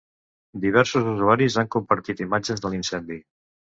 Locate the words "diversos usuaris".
0.61-1.57